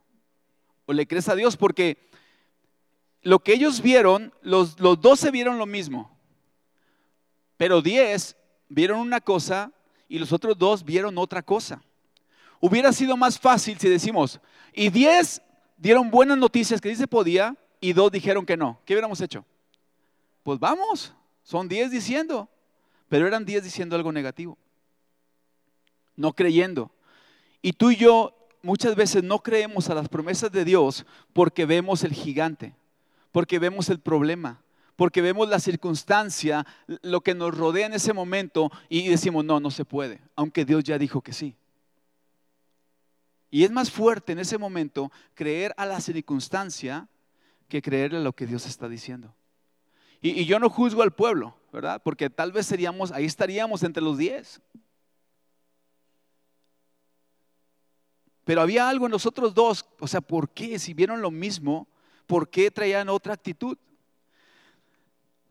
[0.86, 2.10] O le crees a Dios, porque
[3.24, 6.15] lo que ellos vieron, los, los 12 vieron lo mismo.
[7.58, 8.36] Pero 10
[8.69, 9.72] vieron una cosa
[10.08, 11.82] y los otros dos vieron otra cosa.
[12.60, 14.39] Hubiera sido más fácil si decimos,
[14.74, 15.41] y 10
[15.78, 18.80] dieron buenas noticias que dice podía y dos dijeron que no.
[18.86, 19.46] ¿Qué hubiéramos hecho?
[20.43, 21.13] Pues vamos,
[21.44, 22.50] son diez diciendo,
[23.10, 24.58] pero eran diez diciendo algo negativo,
[26.16, 26.92] no creyendo.
[27.62, 32.04] Y tú y yo muchas veces no creemos a las promesas de Dios porque vemos
[32.04, 32.76] el gigante,
[33.32, 34.62] porque vemos el problema,
[34.96, 39.70] porque vemos la circunstancia, lo que nos rodea en ese momento y decimos, no, no
[39.70, 41.56] se puede, aunque Dios ya dijo que sí.
[43.52, 47.08] Y es más fuerte en ese momento creer a la circunstancia
[47.68, 49.36] que creerle a lo que Dios está diciendo.
[50.24, 52.02] Y, yo no juzgo al pueblo, ¿verdad?
[52.02, 54.62] Porque tal vez seríamos, ahí estaríamos entre los diez.
[58.46, 60.80] Pero había algo en nosotros dos, o sea, ¿por qué?
[60.80, 61.90] Si vieron lo mismo,
[62.26, 63.78] ¿por qué traían otra actitud?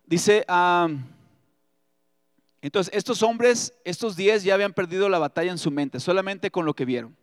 [0.07, 0.47] Dice,
[2.63, 6.65] entonces estos hombres, estos diez ya habían perdido la batalla en su mente, solamente con
[6.65, 7.15] lo que vieron.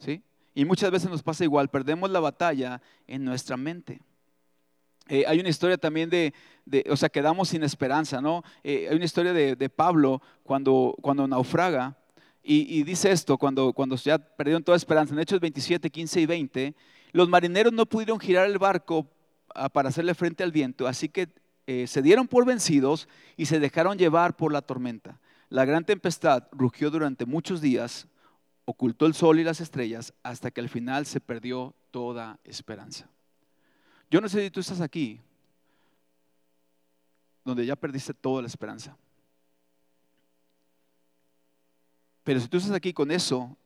[0.00, 0.24] ¿sí?
[0.56, 4.00] Y muchas veces nos pasa igual, perdemos la batalla en nuestra mente.
[5.08, 6.32] Eh, hay una historia también de,
[6.88, 8.42] o sea, quedamos sin esperanza, ¿no?
[8.62, 11.96] Eh, hay una historia de, Pablo cuando, cuando naufraga
[12.46, 16.74] y, dice esto, cuando, cuando ya perdieron toda esperanza, en Hechos 27, 15 y 20,
[17.12, 19.08] los marineros no pudieron girar el barco
[19.54, 21.28] ah, para hacerle frente al viento, así que
[21.66, 25.20] eh, se dieron por vencidos y se dejaron llevar por la tormenta.
[25.48, 28.08] La gran tempestad rugió durante muchos días,
[28.66, 33.08] ocultó el sol y las estrellas, hasta que al final se perdió toda esperanza.
[34.10, 35.20] Yo no sé si tú estás aquí,
[37.44, 38.96] donde ya perdiste toda la esperanza.
[42.22, 43.56] Pero si tú estás aquí con eso,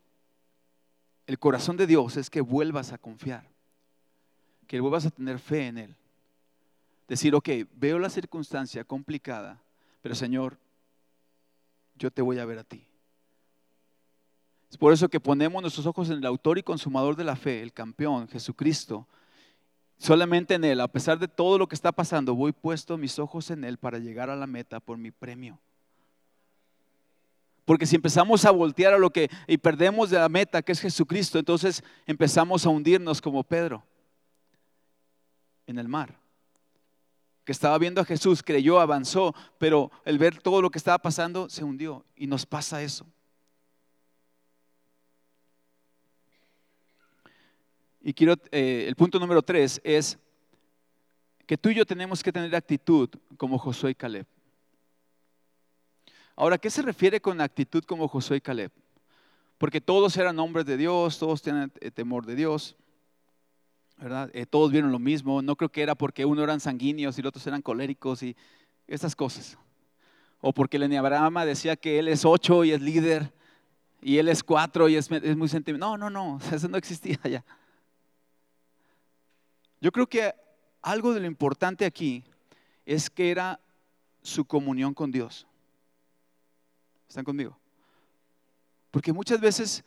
[1.27, 3.44] el corazón de Dios es que vuelvas a confiar,
[4.66, 5.96] que vuelvas a tener fe en Él.
[7.07, 9.61] Decir, ok, veo la circunstancia complicada,
[10.03, 10.59] pero Señor,
[11.94, 12.85] yo te voy a ver a ti.
[14.70, 17.62] Es por eso que ponemos nuestros ojos en el autor y consumador de la fe,
[17.62, 19.07] el campeón, Jesucristo,
[19.98, 23.50] Solamente en Él, a pesar de todo lo que está pasando, voy puesto mis ojos
[23.50, 25.58] en Él para llegar a la meta por mi premio.
[27.64, 30.80] Porque si empezamos a voltear a lo que y perdemos de la meta que es
[30.80, 33.84] Jesucristo, entonces empezamos a hundirnos como Pedro
[35.66, 36.18] en el mar.
[37.44, 41.50] Que estaba viendo a Jesús, creyó, avanzó, pero el ver todo lo que estaba pasando
[41.50, 43.04] se hundió y nos pasa eso.
[48.00, 50.18] Y quiero, eh, el punto número tres es
[51.46, 54.26] que tú y yo tenemos que tener actitud como Josué y Caleb.
[56.37, 58.70] Ahora, ¿qué se refiere con actitud como Josué y Caleb?
[59.58, 62.76] porque todos eran hombres de Dios, todos tenían eh, temor de Dios.
[63.98, 64.30] ¿verdad?
[64.32, 65.42] Eh, todos vieron lo mismo.
[65.42, 68.37] No creo que era porque uno eran sanguíneos y los otros eran coléricos y
[68.87, 69.58] esas cosas.
[70.40, 70.88] O porque el
[71.44, 73.32] decía que él es ocho y es líder
[74.00, 75.90] y él es cuatro y es, es muy sentimental.
[75.90, 77.44] No, no, no, eso no existía ya.
[79.81, 80.35] Yo creo que
[80.83, 82.25] algo de lo importante aquí
[82.87, 83.61] es que era
[84.23, 85.47] su comunión con Dios.
[87.09, 87.59] ¿Están conmigo?
[88.91, 89.85] Porque muchas veces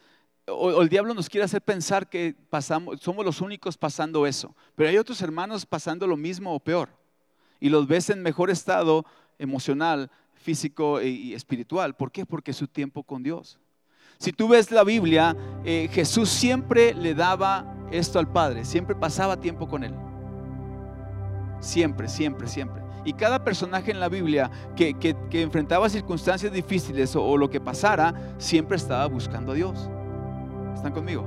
[0.48, 4.98] el diablo nos quiere hacer pensar que pasamos, somos los únicos pasando eso, pero hay
[4.98, 6.90] otros hermanos pasando lo mismo o peor.
[7.60, 9.06] Y los ves en mejor estado
[9.38, 11.96] emocional, físico e, y espiritual.
[11.96, 12.26] ¿Por qué?
[12.26, 13.60] Porque su tiempo con Dios.
[14.18, 19.38] Si tú ves la Biblia, eh, Jesús siempre le daba esto al Padre, siempre pasaba
[19.38, 19.94] tiempo con Él.
[21.60, 22.82] Siempre, siempre, siempre.
[23.04, 24.96] Y cada personaje en la Biblia que,
[25.32, 29.90] enfrentaba circunstancias difíciles o, lo que pasara, siempre estaba buscando a Dios.
[30.76, 31.26] ¿Están conmigo?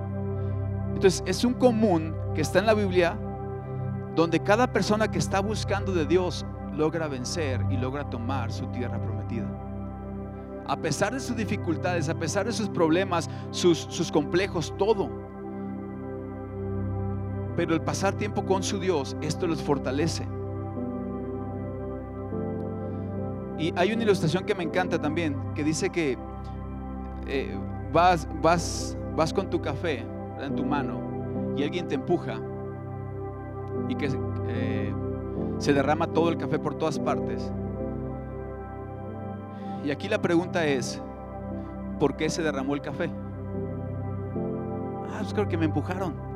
[0.95, 3.19] Entonces es un común que está en la Biblia
[4.15, 6.47] donde cada persona que está buscando de Dios
[6.77, 9.47] logra vencer y logra tomar su tierra prometida.
[10.67, 15.11] A pesar de sus dificultades, a pesar de sus problemas, sus, sus complejos, todo.
[17.57, 20.27] Pero el pasar tiempo con su Dios, esto los fortalece.
[23.59, 26.19] Y hay una ilustración que me encanta también, que dice que
[27.27, 27.57] eh,
[27.93, 30.05] vas, vas, vas con tu café
[30.41, 31.01] en tu mano
[31.57, 32.41] y alguien te empuja
[33.89, 34.11] y que
[34.49, 34.93] eh,
[35.59, 37.53] se derrama todo el café por todas partes.
[39.85, 41.01] Y aquí la pregunta es,
[42.01, 43.11] ¿por qué se derramó el café?
[45.13, 46.34] Ah, pues creo que me empujaron.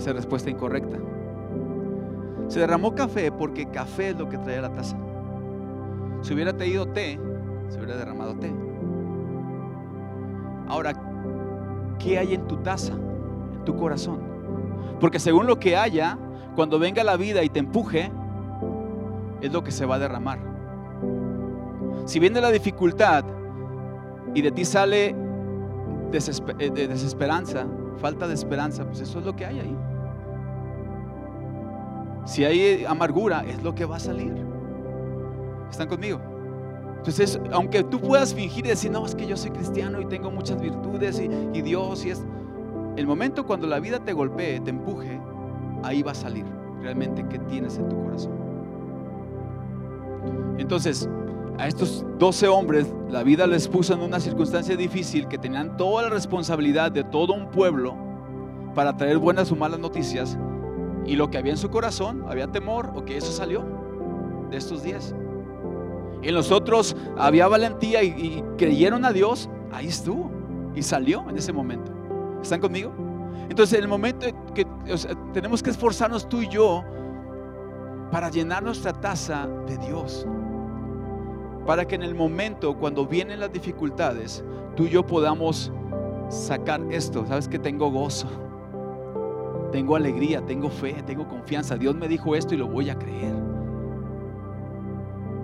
[0.00, 0.96] Esa es respuesta incorrecta.
[2.48, 4.96] Se derramó café porque café es lo que traía la taza.
[6.22, 7.20] Si hubiera traído té,
[7.68, 8.50] se hubiera derramado té.
[10.68, 10.94] Ahora,
[11.98, 14.20] ¿qué hay en tu taza, en tu corazón?
[15.00, 16.16] Porque según lo que haya,
[16.56, 18.10] cuando venga la vida y te empuje,
[19.42, 20.38] es lo que se va a derramar.
[22.06, 23.22] Si viene la dificultad
[24.34, 27.66] y de ti sale eh, desesperanza,
[27.98, 29.89] falta de esperanza, pues eso es lo que hay ahí.
[32.24, 34.32] Si hay amargura, es lo que va a salir.
[35.70, 36.20] ¿Están conmigo?
[36.98, 40.30] Entonces, aunque tú puedas fingir y decir, no, es que yo soy cristiano y tengo
[40.30, 42.24] muchas virtudes y, Dios y es...
[42.96, 45.18] El momento cuando la vida te golpee, te empuje,
[45.82, 46.44] ahí va a salir
[46.82, 48.32] realmente qué tienes en tu corazón.
[50.58, 51.08] Entonces,
[51.56, 56.02] a estos 12 hombres, la vida les puso en una circunstancia difícil que tenían toda
[56.02, 57.96] la responsabilidad de todo un pueblo
[58.74, 60.38] para traer buenas o malas noticias
[61.06, 63.64] y lo que había en su corazón, había temor, o que eso salió
[64.50, 65.14] de estos días.
[66.22, 70.30] En los otros había valentía y, creyeron a Dios, ahí estuvo
[70.74, 71.90] y salió en ese momento.
[72.42, 72.92] ¿Están conmigo?
[73.48, 74.66] Entonces, en el momento que
[75.32, 76.84] tenemos que esforzarnos tú y yo
[78.12, 80.26] para llenar nuestra taza de Dios.
[81.66, 84.44] Para que en el momento cuando vienen las dificultades,
[84.76, 85.72] tú y yo podamos
[86.28, 87.26] sacar esto.
[87.26, 88.28] Sabes que tengo gozo
[89.70, 91.76] tengo alegría, tengo fe, tengo confianza.
[91.76, 93.34] Dios me dijo esto y lo voy a creer.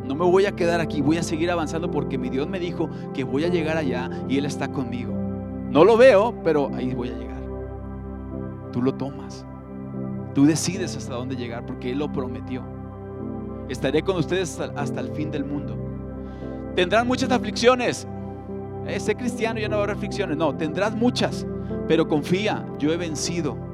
[0.07, 2.89] No me voy a quedar aquí, voy a seguir avanzando porque mi Dios me dijo
[3.13, 5.13] que voy a llegar allá y Él está conmigo.
[5.71, 7.43] No lo veo, pero ahí voy a llegar.
[8.73, 9.45] Tú lo tomas.
[10.35, 12.63] Tú decides hasta dónde llegar porque Él lo prometió.
[13.69, 15.77] Estaré con ustedes hasta, el fin del mundo.
[16.77, 18.07] Tendrán muchas aflicciones.
[18.87, 20.37] Ese cristiano ya no haber aflicciones.
[20.37, 21.45] No, tendrás muchas.
[21.89, 23.66] Pero confía, yo he vencido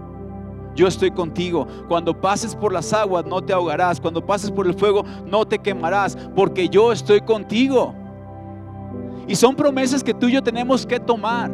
[0.75, 1.67] yo estoy contigo.
[1.89, 5.59] Cuando pases por las aguas no te ahogarás, cuando pases por el fuego no te
[5.59, 7.95] quemarás, porque yo estoy contigo.
[9.27, 11.51] Y son promesas que tú y yo tenemos que tomar,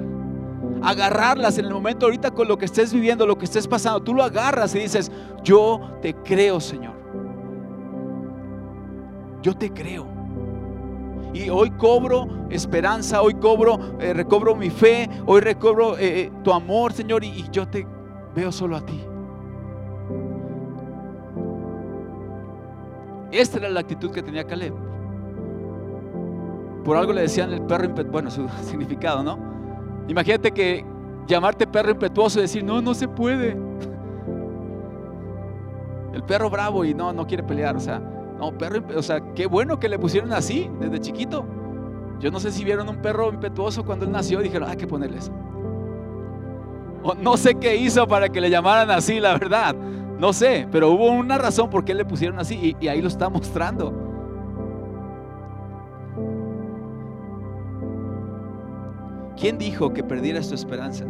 [0.83, 4.00] agarrarlas en el momento ahorita con lo que estés viviendo, lo que estés pasando.
[4.00, 6.94] Tú lo agarras y dices, yo te creo, Señor.
[9.42, 10.07] Yo te creo.
[11.35, 16.52] Y hoy cobro esperanza, hoy cobro, eh, recobro mi fe, hoy recobro eh, eh, tu
[16.52, 17.87] amor, Señor, y, y yo te
[18.35, 19.08] veo solo a ti.
[23.31, 24.74] Esta era la actitud que tenía Caleb.
[26.85, 29.38] Por algo le decían el perro impetuoso, bueno, su significado, ¿no?
[30.08, 30.85] Imagínate que
[31.26, 33.56] llamarte perro impetuoso y decir, no, no se puede.
[36.14, 39.46] El perro bravo y no, no quiere pelear, o sea, no, perro, o sea, qué
[39.46, 41.44] bueno que le pusieron así desde chiquito.
[42.18, 44.87] Yo no sé si vieron un perro impetuoso cuando él nació y dijeron, hay que
[44.87, 45.33] ponerle eso.
[47.20, 49.76] No sé qué hizo para que le llamaran así, la verdad.
[50.19, 53.29] No sé, pero hubo una razón por qué le pusieron así y, ahí lo está
[53.29, 53.92] mostrando.
[59.38, 61.04] ¿Quién dijo que perdieras tu esperanza?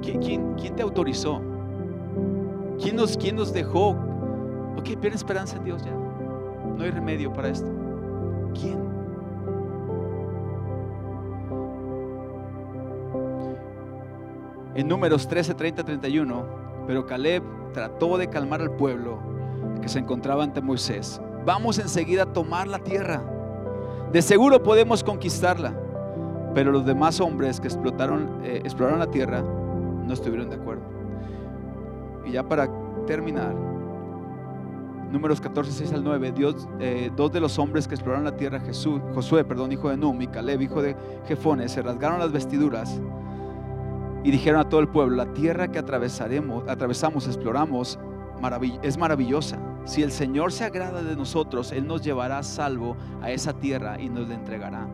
[0.00, 1.42] ¿Quién, te autorizó?
[2.80, 3.96] ¿Quién nos, ¿Quién nos dejó?
[4.76, 5.90] Ok, pierde esperanza en Dios ya.
[5.90, 7.68] No hay remedio para esto.
[8.54, 8.78] ¿Quién?
[14.76, 19.18] En números 13, 30, 31, pero Caleb trató de calmar al pueblo
[19.82, 21.20] que se encontraba ante Moisés.
[21.44, 23.22] Vamos enseguida a tomar la tierra.
[24.12, 25.74] De seguro podemos conquistarla.
[26.54, 30.84] Pero los demás hombres que explotaron, eh, exploraron la tierra no estuvieron de acuerdo.
[32.24, 32.68] Y ya para
[33.06, 33.54] terminar,
[35.12, 38.58] números 14, 6 al 9, Dios, eh, dos de los hombres que exploraron la tierra,
[38.60, 43.00] Jesús, Josué, perdón, hijo de Num, y Caleb, hijo de Jefones, se rasgaron las vestiduras
[44.26, 47.96] y dijeron a todo el pueblo, la tierra que atravesaremos, atravesamos, exploramos,
[48.82, 49.56] es maravillosa.
[49.84, 54.08] Si el Señor se agrada de nosotros, Él nos llevará salvo a esa tierra y
[54.08, 54.88] nos la entregará.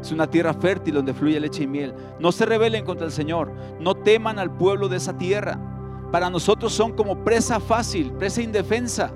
[0.00, 1.94] Es una tierra fértil donde fluye leche y miel.
[2.20, 3.52] No se rebelen contra el Señor.
[3.78, 5.58] No teman al pueblo de esa tierra.
[6.10, 9.12] Para nosotros son como presa fácil, presa indefensa.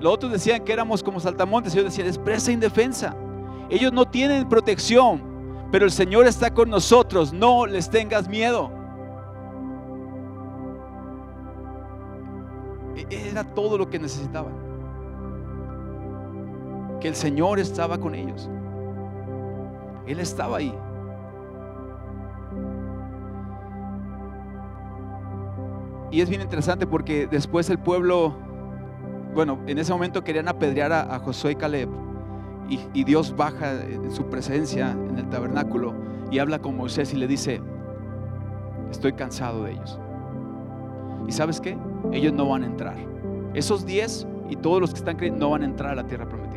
[0.00, 1.74] Los otros decían que éramos como saltamontes.
[1.74, 3.14] Ellos decían, es presa indefensa.
[3.68, 5.33] Ellos no tienen protección,
[5.74, 7.32] pero el Señor está con nosotros.
[7.32, 8.70] No les tengas miedo.
[12.94, 14.54] E-, era todo lo que necesitaban.
[17.00, 18.48] Que el Señor estaba con ellos.
[20.06, 20.72] Él estaba ahí.
[26.12, 28.36] Y es bien interesante porque después el pueblo,
[29.34, 31.88] bueno, en ese momento querían apedrear a, Josué y Caleb.
[32.68, 35.94] Y, Dios baja en su presencia en el tabernáculo
[36.30, 37.60] y habla con Moisés y le dice,
[38.90, 39.98] estoy cansado de ellos.
[41.28, 41.76] ¿Y sabes qué?
[42.12, 42.96] Ellos no van a entrar.
[43.54, 46.28] Esos diez y todos los que están creyendo no van a entrar a la tierra
[46.28, 46.54] prometida.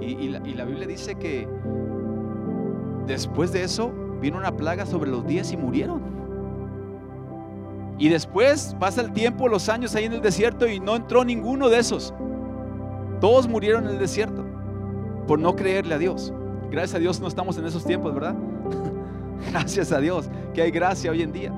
[0.00, 1.48] Y, la, Biblia dice que
[3.06, 6.02] después de eso vino una plaga sobre los días y murieron.
[7.98, 11.68] Y después pasa el tiempo, los años ahí en el desierto y no entró ninguno
[11.68, 12.12] de esos.
[13.20, 14.44] Todos murieron en el desierto
[15.26, 16.32] por no creerle a Dios.
[16.70, 18.34] Gracias a Dios no estamos en esos tiempos, ¿verdad?
[19.50, 21.52] Gracias a Dios que hay gracia hoy en día.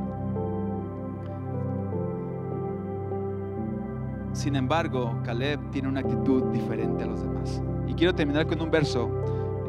[4.32, 7.62] Sin embargo, Caleb tiene una actitud diferente a los demás.
[7.86, 9.08] Y quiero terminar con un verso.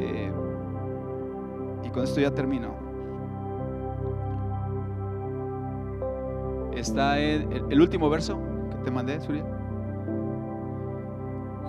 [0.02, 0.30] Eh,
[1.84, 2.76] y con esto ya termino.
[6.76, 8.38] Está el, el, último verso
[8.70, 9.46] que te mandé, Surya.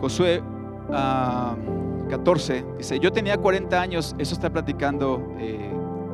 [0.01, 0.43] Josué
[0.89, 5.71] 14 ah, dice: Yo tenía 40 años, eso está platicando eh,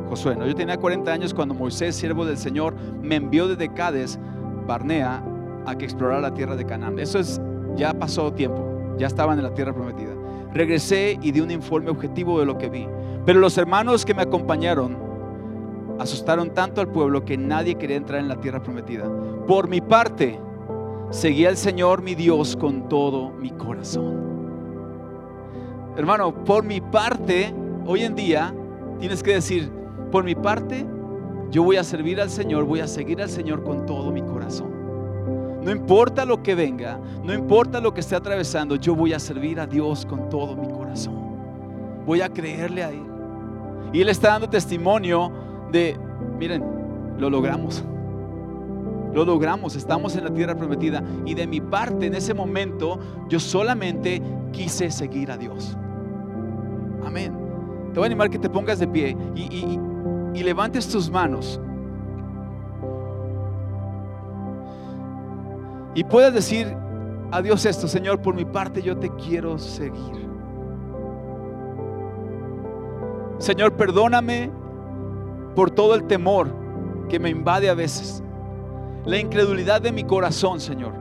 [0.09, 0.47] Josué, ¿no?
[0.47, 4.19] Yo tenía 40 años cuando Moisés, siervo del Señor, me envió desde Cades,
[4.67, 5.23] Barnea,
[5.67, 6.99] a que explorara la tierra de Canaán.
[6.99, 7.41] Eso es,
[7.77, 10.13] ya pasó tiempo, ya estaban en la tierra prometida.
[10.53, 12.87] Regresé y di un informe objetivo de lo que vi.
[13.25, 14.97] Pero los hermanos que me acompañaron
[15.99, 19.05] asustaron tanto al pueblo que nadie quería entrar en la tierra prometida.
[19.47, 20.39] Por mi parte,
[21.15, 24.35] seguí al Señor mi Dios con todo mi corazón.
[25.97, 27.55] Hermano, por mi parte,
[27.87, 28.53] hoy en día
[28.99, 29.71] tienes que decir,
[30.11, 30.85] por mi parte,
[31.53, 34.73] yo voy a servir al Señor, voy a seguir al Señor con todo mi corazón.
[35.63, 39.61] No importa lo que venga, no importa lo que esté atravesando, yo voy a servir
[39.61, 41.15] a Dios con todo mi corazón.
[42.05, 43.05] Voy a creerle a Él.
[43.93, 45.31] Y Él está dando testimonio
[45.71, 45.97] de,
[46.41, 46.65] miren,
[47.19, 47.85] lo logramos.
[49.15, 51.03] Lo logramos, estamos en la tierra prometida.
[51.25, 52.99] Y de mi parte, en ese momento,
[53.29, 55.77] yo solamente quise seguir a Dios.
[57.07, 57.33] Amén.
[57.93, 61.61] Te voy a animar que te pongas de pie y, levantes tus manos.
[65.95, 66.77] Y puedes decir
[67.31, 70.29] a Dios esto, Señor, por mi parte yo te quiero seguir.
[73.39, 74.51] Señor, perdóname
[75.55, 76.49] por todo el temor
[77.09, 78.24] que me invade a veces.
[79.05, 80.93] La incredulidad de mi corazón, Señor.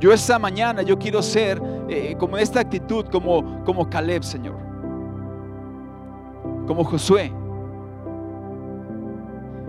[0.00, 4.56] Yo esta mañana yo quiero ser eh, como esta actitud, como, como Caleb, Señor.
[6.66, 7.32] Como Josué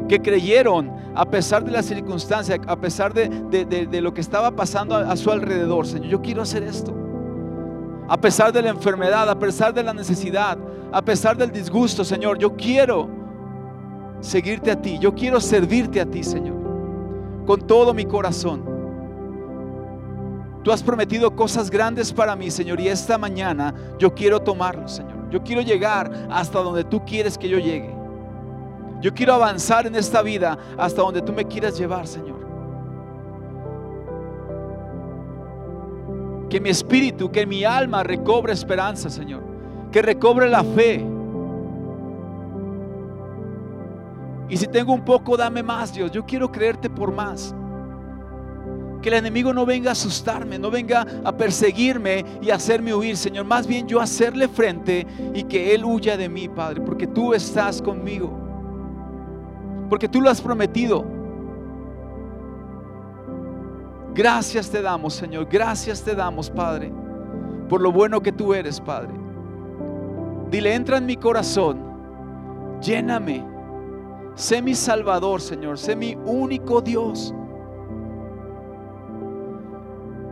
[0.08, 5.16] que creyeron a pesar de las circunstancias, a pesar de, lo que estaba pasando a,
[5.18, 5.86] su alrededor.
[5.86, 6.94] Señor, yo quiero hacer esto.
[8.08, 10.58] A pesar de la enfermedad, a pesar de la necesidad,
[10.92, 13.10] a pesar del disgusto, Señor, yo quiero
[14.20, 14.98] seguirte a ti.
[15.00, 16.56] Yo quiero servirte a ti, Señor,
[17.46, 18.78] con todo mi corazón.
[20.64, 25.30] Tú has prometido cosas grandes para mí, Señor, y esta mañana yo quiero tomarlo, Señor.
[25.30, 27.96] Yo quiero llegar hasta donde tú quieres que yo llegue.
[29.02, 32.38] Yo quiero avanzar en esta vida hasta donde tú me quieras llevar, Señor.
[36.50, 39.44] Que mi espíritu, que mi alma recobre esperanza, Señor.
[39.92, 41.06] Que recobre la fe.
[44.50, 46.12] Y si tengo un poco, dame más, Dios.
[46.12, 47.54] Yo quiero creerte por más.
[49.02, 53.46] Que el enemigo no venga a asustarme, no venga a perseguirme y hacerme huir, Señor.
[53.46, 57.82] Más bien yo hacerle frente y que Él huya de mí, Padre, porque tú estás
[57.82, 58.32] conmigo.
[59.90, 61.06] Porque tú lo has prometido.
[64.14, 65.48] Gracias te damos, Señor.
[65.50, 66.92] Gracias te damos, Padre,
[67.70, 69.14] por lo bueno que tú eres, Padre.
[70.50, 71.78] Dile, entra en mi corazón.
[72.82, 73.57] Lléname.
[74.38, 75.80] Sé mi Salvador, Señor.
[75.80, 77.34] Sé mi único Dios.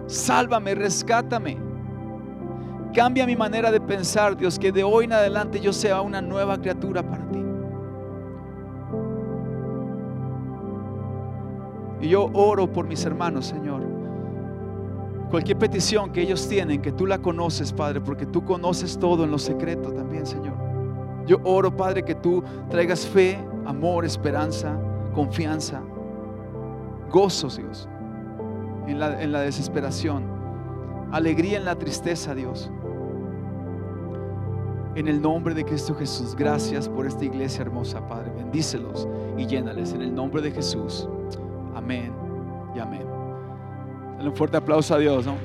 [0.05, 1.57] Sálvame, rescátame.
[2.93, 6.59] Cambia mi manera de pensar, Dios, que de hoy en adelante yo sea una nueva
[6.59, 7.43] criatura para ti.
[12.01, 13.81] Y yo oro por mis hermanos, Señor.
[15.31, 19.31] Cualquier petición que ellos tienen, que tú la conoces, Padre, porque tú conoces todo en
[19.31, 20.53] lo secreto también, Señor.
[21.25, 24.77] Yo oro, Padre, que tú traigas fe, amor, esperanza,
[25.13, 25.81] confianza,
[27.11, 27.87] gozos, Dios
[28.87, 30.23] en la, desesperación,
[31.11, 32.71] alegría en la tristeza, Dios.
[34.95, 38.31] En el nombre de Cristo Jesús, gracias por esta iglesia hermosa, Padre.
[38.31, 39.07] Bendícelos
[39.37, 41.09] y llénales en el nombre de Jesús.
[41.75, 42.13] Amén
[42.73, 43.05] y amén.
[44.17, 45.35] Dale un fuerte aplauso a Dios, ¿no?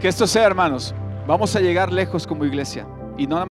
[0.00, 0.92] Que esto sea, hermanos.
[1.28, 2.84] Vamos a llegar lejos como iglesia.
[3.22, 3.38] Y no